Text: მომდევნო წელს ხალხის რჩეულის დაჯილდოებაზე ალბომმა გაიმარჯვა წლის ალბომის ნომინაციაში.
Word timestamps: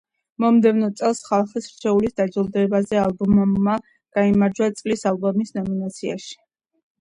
მომდევნო 0.43 0.87
წელს 1.01 1.19
ხალხის 1.25 1.67
რჩეულის 1.73 2.15
დაჯილდოებაზე 2.21 2.99
ალბომმა 3.01 3.77
გაიმარჯვა 4.19 4.71
წლის 4.81 5.05
ალბომის 5.13 5.55
ნომინაციაში. 5.61 6.35